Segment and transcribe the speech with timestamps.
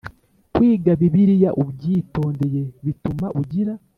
[0.53, 3.73] Kwiga Bibiliya ubyitondeye bituma ugira